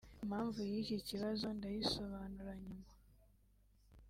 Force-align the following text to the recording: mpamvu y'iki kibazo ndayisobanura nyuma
mpamvu 0.29 0.59
y'iki 0.71 0.97
kibazo 1.07 1.45
ndayisobanura 1.57 2.53
nyuma 2.63 2.89